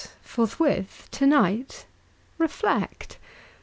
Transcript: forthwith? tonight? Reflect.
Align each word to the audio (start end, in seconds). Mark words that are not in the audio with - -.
forthwith? 0.23 1.07
tonight? 1.11 1.85
Reflect. 2.39 3.17